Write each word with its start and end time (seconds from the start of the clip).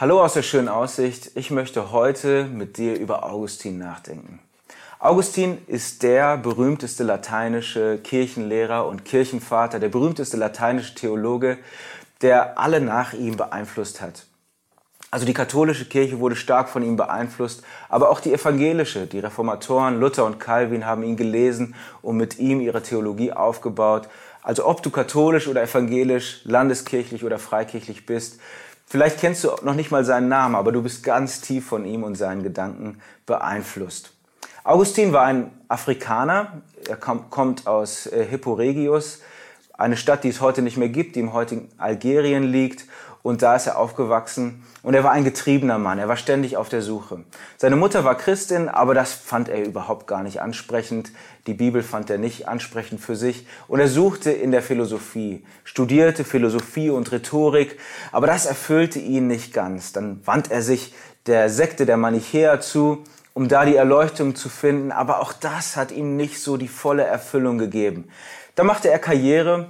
Hallo 0.00 0.24
aus 0.24 0.32
der 0.32 0.42
schönen 0.42 0.68
Aussicht. 0.68 1.32
Ich 1.34 1.50
möchte 1.50 1.92
heute 1.92 2.44
mit 2.44 2.78
dir 2.78 2.98
über 2.98 3.22
Augustin 3.30 3.76
nachdenken. 3.76 4.38
Augustin 4.98 5.58
ist 5.66 6.02
der 6.02 6.38
berühmteste 6.38 7.04
lateinische 7.04 7.98
Kirchenlehrer 7.98 8.86
und 8.86 9.04
Kirchenvater, 9.04 9.78
der 9.78 9.90
berühmteste 9.90 10.38
lateinische 10.38 10.94
Theologe, 10.94 11.58
der 12.22 12.58
alle 12.58 12.80
nach 12.80 13.12
ihm 13.12 13.36
beeinflusst 13.36 14.00
hat. 14.00 14.24
Also 15.10 15.26
die 15.26 15.34
katholische 15.34 15.84
Kirche 15.84 16.18
wurde 16.18 16.36
stark 16.36 16.70
von 16.70 16.82
ihm 16.82 16.96
beeinflusst, 16.96 17.62
aber 17.90 18.08
auch 18.08 18.20
die 18.20 18.32
evangelische, 18.32 19.06
die 19.06 19.18
Reformatoren 19.18 20.00
Luther 20.00 20.24
und 20.24 20.40
Calvin 20.40 20.86
haben 20.86 21.02
ihn 21.02 21.18
gelesen 21.18 21.74
und 22.00 22.16
mit 22.16 22.38
ihm 22.38 22.62
ihre 22.62 22.82
Theologie 22.82 23.34
aufgebaut. 23.34 24.08
Also 24.42 24.66
ob 24.66 24.82
du 24.82 24.88
katholisch 24.88 25.46
oder 25.46 25.62
evangelisch, 25.62 26.40
landeskirchlich 26.44 27.22
oder 27.22 27.38
freikirchlich 27.38 28.06
bist, 28.06 28.40
Vielleicht 28.90 29.20
kennst 29.20 29.44
du 29.44 29.50
noch 29.62 29.76
nicht 29.76 29.92
mal 29.92 30.04
seinen 30.04 30.28
Namen, 30.28 30.56
aber 30.56 30.72
du 30.72 30.82
bist 30.82 31.04
ganz 31.04 31.40
tief 31.40 31.64
von 31.64 31.84
ihm 31.84 32.02
und 32.02 32.16
seinen 32.16 32.42
Gedanken 32.42 33.00
beeinflusst. 33.24 34.12
Augustin 34.64 35.12
war 35.12 35.26
ein 35.26 35.52
Afrikaner. 35.68 36.60
Er 36.88 36.96
kommt 36.96 37.68
aus 37.68 38.06
äh, 38.06 38.26
Hippo 38.26 38.54
Regius, 38.54 39.20
eine 39.78 39.96
Stadt, 39.96 40.24
die 40.24 40.28
es 40.28 40.40
heute 40.40 40.60
nicht 40.60 40.76
mehr 40.76 40.88
gibt, 40.88 41.14
die 41.14 41.20
im 41.20 41.32
heutigen 41.32 41.68
Algerien 41.78 42.42
liegt 42.42 42.84
und 43.22 43.42
da 43.42 43.56
ist 43.56 43.66
er 43.66 43.78
aufgewachsen 43.78 44.64
und 44.82 44.94
er 44.94 45.04
war 45.04 45.12
ein 45.12 45.24
getriebener 45.24 45.78
Mann, 45.78 45.98
er 45.98 46.08
war 46.08 46.16
ständig 46.16 46.56
auf 46.56 46.68
der 46.68 46.82
Suche. 46.82 47.24
Seine 47.56 47.76
Mutter 47.76 48.04
war 48.04 48.16
Christin, 48.16 48.68
aber 48.68 48.94
das 48.94 49.12
fand 49.12 49.48
er 49.48 49.64
überhaupt 49.64 50.06
gar 50.06 50.22
nicht 50.22 50.40
ansprechend. 50.40 51.12
Die 51.46 51.54
Bibel 51.54 51.82
fand 51.82 52.10
er 52.10 52.18
nicht 52.18 52.48
ansprechend 52.48 53.00
für 53.00 53.16
sich 53.16 53.46
und 53.68 53.80
er 53.80 53.88
suchte 53.88 54.30
in 54.30 54.50
der 54.50 54.62
Philosophie, 54.62 55.44
studierte 55.64 56.24
Philosophie 56.24 56.90
und 56.90 57.12
Rhetorik, 57.12 57.78
aber 58.12 58.26
das 58.26 58.46
erfüllte 58.46 58.98
ihn 58.98 59.26
nicht 59.26 59.52
ganz. 59.52 59.92
Dann 59.92 60.20
wandte 60.26 60.52
er 60.52 60.62
sich 60.62 60.94
der 61.26 61.50
Sekte 61.50 61.86
der 61.86 61.96
Manichäer 61.96 62.60
zu, 62.60 63.04
um 63.34 63.48
da 63.48 63.64
die 63.64 63.76
Erleuchtung 63.76 64.34
zu 64.34 64.48
finden, 64.48 64.92
aber 64.92 65.20
auch 65.20 65.32
das 65.32 65.76
hat 65.76 65.92
ihm 65.92 66.16
nicht 66.16 66.40
so 66.40 66.56
die 66.56 66.68
volle 66.68 67.04
Erfüllung 67.04 67.58
gegeben. 67.58 68.08
Da 68.54 68.64
machte 68.64 68.90
er 68.90 68.98
Karriere 68.98 69.68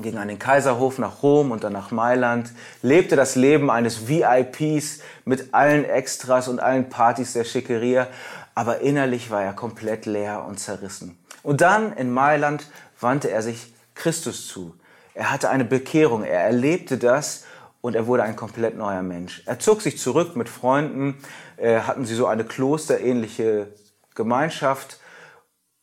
ging 0.00 0.18
an 0.18 0.28
den 0.28 0.38
Kaiserhof 0.38 0.98
nach 0.98 1.22
Rom 1.22 1.50
und 1.50 1.64
dann 1.64 1.72
nach 1.72 1.90
Mailand, 1.90 2.52
lebte 2.82 3.16
das 3.16 3.34
Leben 3.34 3.70
eines 3.70 4.08
VIPs 4.08 5.00
mit 5.24 5.54
allen 5.54 5.84
Extras 5.84 6.48
und 6.48 6.60
allen 6.60 6.88
Partys 6.88 7.32
der 7.32 7.44
Schickeria, 7.44 8.06
aber 8.54 8.80
innerlich 8.80 9.30
war 9.30 9.42
er 9.42 9.52
komplett 9.52 10.06
leer 10.06 10.44
und 10.46 10.58
zerrissen. 10.58 11.18
Und 11.42 11.60
dann 11.60 11.92
in 11.92 12.10
Mailand 12.10 12.66
wandte 13.00 13.30
er 13.30 13.42
sich 13.42 13.72
Christus 13.94 14.48
zu. 14.48 14.74
Er 15.14 15.30
hatte 15.30 15.48
eine 15.48 15.64
Bekehrung, 15.64 16.24
er 16.24 16.40
erlebte 16.40 16.98
das 16.98 17.44
und 17.80 17.94
er 17.94 18.06
wurde 18.06 18.22
ein 18.22 18.36
komplett 18.36 18.76
neuer 18.76 19.02
Mensch. 19.02 19.42
Er 19.46 19.58
zog 19.58 19.80
sich 19.80 19.98
zurück 19.98 20.36
mit 20.36 20.48
Freunden, 20.48 21.16
äh, 21.56 21.80
hatten 21.80 22.04
sie 22.04 22.14
so 22.14 22.26
eine 22.26 22.44
klosterähnliche 22.44 23.68
Gemeinschaft, 24.14 24.98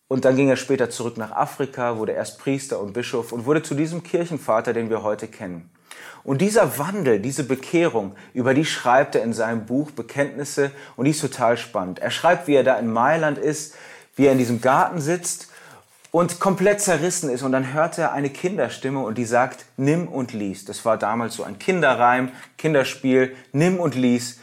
und 0.08 0.26
dann 0.26 0.36
ging 0.36 0.50
er 0.50 0.58
später 0.58 0.90
zurück 0.90 1.18
nach 1.18 1.32
Afrika, 1.32 1.98
wurde 1.98 2.12
erst 2.12 2.40
Priester 2.40 2.80
und 2.80 2.94
Bischof 2.94 3.32
und 3.32 3.46
wurde 3.46 3.64
zu 3.64 3.74
diesem 3.74 4.04
Kirchenvater, 4.04 4.74
den 4.74 4.90
wir 4.90 5.04
heute 5.04 5.28
kennen. 5.28 5.70
Und 6.24 6.40
dieser 6.42 6.78
Wandel, 6.78 7.20
diese 7.20 7.44
Bekehrung, 7.44 8.16
über 8.34 8.54
die 8.54 8.66
schreibt 8.66 9.16
er 9.16 9.24
in 9.24 9.34
seinem 9.34 9.66
Buch 9.66 9.92
Bekenntnisse 9.92 10.72
und 10.96 11.06
die 11.06 11.12
ist 11.12 11.22
total 11.22 11.58
spannend. 11.58 12.00
Er 12.00 12.12
schreibt, 12.12 12.48
wie 12.48 12.56
er 12.56 12.64
da 12.64 12.78
in 12.78 12.92
Mailand 12.92 13.38
ist, 13.38 13.76
wie 14.16 14.28
er 14.28 14.32
in 14.32 14.38
diesem 14.38 14.62
Garten 14.62 15.02
sitzt 15.02 15.50
und 16.12 16.40
komplett 16.40 16.80
zerrissen 16.80 17.30
ist 17.30 17.42
und 17.42 17.52
dann 17.52 17.74
hört 17.74 17.98
er 17.98 18.14
eine 18.14 18.30
Kinderstimme 18.30 19.00
und 19.00 19.18
die 19.18 19.26
sagt, 19.26 19.66
nimm 19.76 20.08
und 20.08 20.32
lies. 20.32 20.64
Das 20.64 20.86
war 20.86 20.98
damals 20.98 21.36
so 21.36 21.44
ein 21.44 21.60
Kinderreim, 21.60 22.32
Kinderspiel, 22.58 23.36
nimm 23.52 23.80
und 23.80 23.96
lies. 23.96 24.40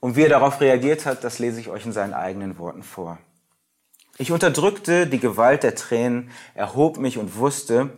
Und 0.00 0.16
wie 0.16 0.22
er 0.22 0.30
darauf 0.30 0.60
reagiert 0.62 1.04
hat, 1.04 1.22
das 1.22 1.38
lese 1.38 1.60
ich 1.60 1.68
euch 1.68 1.84
in 1.84 1.92
seinen 1.92 2.14
eigenen 2.14 2.58
Worten 2.58 2.82
vor. 2.82 3.18
Ich 4.20 4.32
unterdrückte 4.32 5.06
die 5.06 5.18
Gewalt 5.18 5.62
der 5.62 5.74
Tränen, 5.74 6.30
erhob 6.54 6.98
mich 6.98 7.16
und 7.16 7.38
wusste 7.38 7.88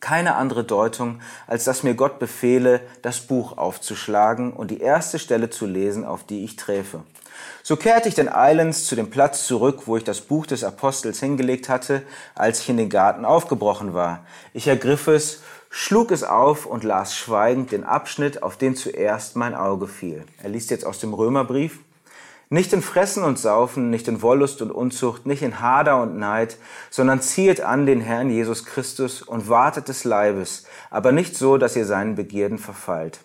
keine 0.00 0.34
andere 0.34 0.64
Deutung, 0.64 1.20
als 1.46 1.62
dass 1.62 1.84
mir 1.84 1.94
Gott 1.94 2.18
befehle, 2.18 2.80
das 3.02 3.20
Buch 3.20 3.56
aufzuschlagen 3.56 4.52
und 4.52 4.72
die 4.72 4.80
erste 4.80 5.20
Stelle 5.20 5.48
zu 5.48 5.66
lesen, 5.66 6.04
auf 6.04 6.24
die 6.24 6.42
ich 6.42 6.56
träfe. 6.56 7.04
So 7.62 7.76
kehrte 7.76 8.08
ich 8.08 8.16
denn 8.16 8.28
eilends 8.28 8.86
zu 8.86 8.96
dem 8.96 9.08
Platz 9.08 9.46
zurück, 9.46 9.82
wo 9.86 9.96
ich 9.96 10.02
das 10.02 10.20
Buch 10.20 10.46
des 10.46 10.64
Apostels 10.64 11.20
hingelegt 11.20 11.68
hatte, 11.68 12.02
als 12.34 12.62
ich 12.62 12.68
in 12.68 12.76
den 12.76 12.90
Garten 12.90 13.24
aufgebrochen 13.24 13.94
war. 13.94 14.26
Ich 14.52 14.66
ergriff 14.66 15.06
es, 15.06 15.42
schlug 15.70 16.10
es 16.10 16.24
auf 16.24 16.66
und 16.66 16.82
las 16.82 17.14
schweigend 17.14 17.70
den 17.70 17.84
Abschnitt, 17.84 18.42
auf 18.42 18.56
den 18.56 18.74
zuerst 18.74 19.36
mein 19.36 19.54
Auge 19.54 19.86
fiel. 19.86 20.24
Er 20.42 20.48
liest 20.48 20.70
jetzt 20.70 20.84
aus 20.84 20.98
dem 20.98 21.14
Römerbrief. 21.14 21.78
Nicht 22.52 22.72
in 22.72 22.82
Fressen 22.82 23.22
und 23.22 23.38
Saufen, 23.38 23.90
nicht 23.90 24.08
in 24.08 24.22
Wollust 24.22 24.60
und 24.60 24.72
Unzucht, 24.72 25.24
nicht 25.24 25.42
in 25.42 25.60
Hader 25.60 26.02
und 26.02 26.18
Neid, 26.18 26.56
sondern 26.90 27.22
ziehet 27.22 27.60
an 27.60 27.86
den 27.86 28.00
Herrn 28.00 28.28
Jesus 28.28 28.64
Christus 28.64 29.22
und 29.22 29.48
wartet 29.48 29.86
des 29.86 30.02
Leibes, 30.02 30.64
aber 30.90 31.12
nicht 31.12 31.36
so, 31.36 31.58
dass 31.58 31.76
ihr 31.76 31.86
seinen 31.86 32.16
Begierden 32.16 32.58
verfallt. 32.58 33.20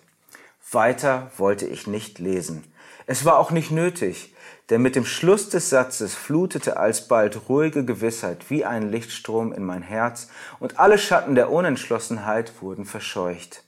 Weiter 0.70 1.32
wollte 1.38 1.66
ich 1.66 1.88
nicht 1.88 2.20
lesen. 2.20 2.62
Es 3.06 3.24
war 3.24 3.38
auch 3.38 3.50
nicht 3.50 3.72
nötig, 3.72 4.32
denn 4.70 4.80
mit 4.80 4.94
dem 4.94 5.04
Schluss 5.04 5.48
des 5.48 5.70
Satzes 5.70 6.14
flutete 6.14 6.76
alsbald 6.76 7.48
ruhige 7.48 7.84
Gewissheit 7.84 8.48
wie 8.48 8.64
ein 8.64 8.92
Lichtstrom 8.92 9.52
in 9.52 9.64
mein 9.64 9.82
Herz, 9.82 10.28
und 10.60 10.78
alle 10.78 10.98
Schatten 10.98 11.34
der 11.34 11.50
Unentschlossenheit 11.50 12.52
wurden 12.60 12.84
verscheucht. 12.84 13.65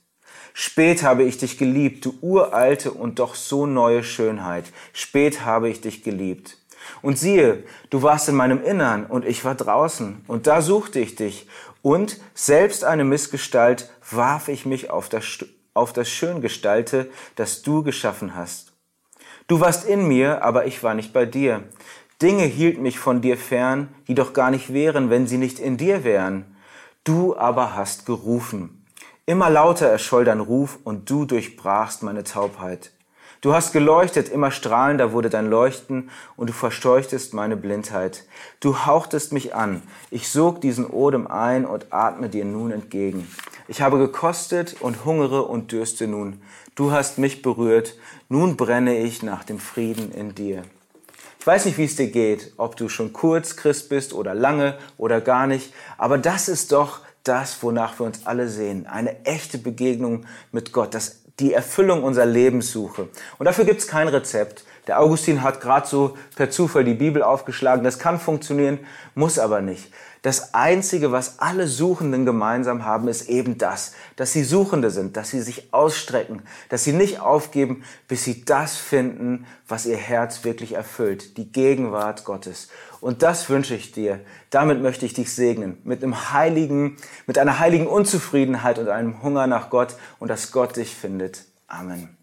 Spät 0.53 1.03
habe 1.03 1.23
ich 1.23 1.37
dich 1.37 1.57
geliebt, 1.57 2.05
du 2.05 2.13
uralte 2.21 2.91
und 2.91 3.19
doch 3.19 3.35
so 3.35 3.65
neue 3.65 4.03
Schönheit. 4.03 4.65
Spät 4.93 5.45
habe 5.45 5.69
ich 5.69 5.81
dich 5.81 6.03
geliebt. 6.03 6.57
Und 7.01 7.17
siehe, 7.17 7.63
du 7.89 8.01
warst 8.03 8.29
in 8.29 8.35
meinem 8.35 8.63
Innern 8.63 9.05
und 9.05 9.25
ich 9.25 9.45
war 9.45 9.55
draußen, 9.55 10.23
und 10.27 10.47
da 10.47 10.61
suchte 10.61 10.99
ich 10.99 11.15
dich, 11.15 11.47
und 11.81 12.19
selbst 12.33 12.83
eine 12.83 13.05
Missgestalt 13.05 13.89
warf 14.09 14.47
ich 14.47 14.65
mich 14.65 14.89
auf 14.89 15.07
das, 15.07 15.45
auf 15.73 15.93
das 15.93 16.09
Schöngestalte, 16.09 17.09
das 17.35 17.61
du 17.61 17.83
geschaffen 17.83 18.35
hast. 18.35 18.73
Du 19.47 19.59
warst 19.59 19.85
in 19.85 20.07
mir, 20.07 20.43
aber 20.43 20.65
ich 20.65 20.83
war 20.83 20.93
nicht 20.93 21.13
bei 21.13 21.25
dir. 21.25 21.63
Dinge 22.21 22.43
hielten 22.43 22.81
mich 22.81 22.99
von 22.99 23.21
dir 23.21 23.37
fern, 23.37 23.87
die 24.07 24.15
doch 24.15 24.33
gar 24.33 24.51
nicht 24.51 24.73
wären, 24.73 25.09
wenn 25.09 25.25
sie 25.25 25.37
nicht 25.37 25.57
in 25.57 25.77
dir 25.77 26.03
wären. 26.03 26.57
Du 27.05 27.37
aber 27.37 27.75
hast 27.75 28.05
gerufen. 28.05 28.78
Immer 29.29 29.51
lauter 29.51 29.85
erscholl 29.85 30.25
dein 30.25 30.39
Ruf 30.39 30.79
und 30.83 31.07
du 31.07 31.23
durchbrachst 31.23 32.01
meine 32.01 32.23
Taubheit. 32.23 32.89
Du 33.41 33.53
hast 33.53 33.73
geleuchtet, 33.73 34.27
immer 34.27 34.49
strahlender 34.49 35.11
wurde 35.11 35.29
dein 35.29 35.51
Leuchten 35.51 36.09
und 36.35 36.49
du 36.49 36.53
verscheuchtest 36.53 37.35
meine 37.35 37.55
Blindheit. 37.55 38.23
Du 38.59 38.87
hauchtest 38.87 39.31
mich 39.31 39.53
an. 39.53 39.83
Ich 40.09 40.29
sog 40.29 40.61
diesen 40.61 40.87
Odem 40.87 41.27
ein 41.27 41.67
und 41.67 41.93
atme 41.93 42.27
dir 42.27 42.43
nun 42.43 42.71
entgegen. 42.71 43.27
Ich 43.67 43.83
habe 43.83 43.99
gekostet 43.99 44.77
und 44.79 45.05
hungere 45.05 45.43
und 45.43 45.71
dürste 45.71 46.07
nun. 46.07 46.41
Du 46.73 46.91
hast 46.91 47.19
mich 47.19 47.43
berührt. 47.43 47.97
Nun 48.29 48.57
brenne 48.57 48.97
ich 48.97 49.21
nach 49.21 49.43
dem 49.43 49.59
Frieden 49.59 50.11
in 50.11 50.33
dir. 50.33 50.63
Ich 51.39 51.45
weiß 51.45 51.65
nicht, 51.65 51.77
wie 51.77 51.85
es 51.85 51.95
dir 51.95 52.09
geht, 52.09 52.53
ob 52.57 52.77
du 52.77 52.89
schon 52.89 53.13
kurz 53.13 53.55
Christ 53.55 53.89
bist 53.89 54.11
oder 54.11 54.33
lange 54.33 54.79
oder 54.97 55.21
gar 55.21 55.45
nicht, 55.45 55.71
aber 55.99 56.17
das 56.17 56.49
ist 56.49 56.71
doch 56.71 57.01
das, 57.23 57.61
wonach 57.63 57.99
wir 57.99 58.05
uns 58.05 58.25
alle 58.25 58.49
sehen. 58.49 58.87
Eine 58.87 59.25
echte 59.25 59.57
Begegnung 59.57 60.25
mit 60.51 60.71
Gott, 60.71 60.93
das, 60.93 61.23
die 61.39 61.53
Erfüllung 61.53 62.03
unserer 62.03 62.25
Lebenssuche. 62.25 63.09
Und 63.37 63.45
dafür 63.45 63.65
gibt 63.65 63.81
es 63.81 63.87
kein 63.87 64.07
Rezept. 64.07 64.63
Der 64.87 64.99
Augustin 64.99 65.43
hat 65.43 65.61
gerade 65.61 65.87
so 65.87 66.17
per 66.35 66.49
Zufall 66.49 66.83
die 66.83 66.93
Bibel 66.93 67.21
aufgeschlagen. 67.21 67.83
Das 67.83 67.99
kann 67.99 68.19
funktionieren, 68.19 68.79
muss 69.13 69.37
aber 69.37 69.61
nicht. 69.61 69.91
Das 70.21 70.53
Einzige, 70.53 71.13
was 71.13 71.39
alle 71.39 71.67
Suchenden 71.67 72.25
gemeinsam 72.25 72.83
haben, 72.83 73.07
ist 73.07 73.29
eben 73.29 73.57
das, 73.57 73.93
dass 74.17 74.33
sie 74.33 74.43
Suchende 74.43 74.89
sind, 74.89 75.15
dass 75.15 75.29
sie 75.29 75.41
sich 75.41 75.73
ausstrecken, 75.73 76.41
dass 76.67 76.83
sie 76.83 76.91
nicht 76.91 77.21
aufgeben, 77.21 77.83
bis 78.09 78.25
sie 78.25 78.43
das 78.43 78.75
finden, 78.75 79.45
was 79.65 79.85
ihr 79.85 79.95
Herz 79.95 80.43
wirklich 80.43 80.73
erfüllt, 80.73 81.37
die 81.37 81.49
Gegenwart 81.53 82.25
Gottes. 82.25 82.67
Und 82.99 83.23
das 83.23 83.49
wünsche 83.49 83.75
ich 83.75 83.93
dir. 83.93 84.19
Damit 84.49 84.81
möchte 84.81 85.05
ich 85.05 85.13
dich 85.13 85.33
segnen, 85.33 85.77
mit 85.85 86.03
einem 86.03 86.33
heiligen, 86.33 86.97
mit 87.25 87.37
einer 87.37 87.59
heiligen 87.59 87.87
Unzufriedenheit 87.87 88.77
und 88.77 88.89
einem 88.89 89.23
Hunger 89.23 89.47
nach 89.47 89.69
Gott 89.69 89.95
und 90.19 90.27
dass 90.27 90.51
Gott 90.51 90.75
dich 90.75 90.93
findet. 90.95 91.28
Amen. 91.71 92.18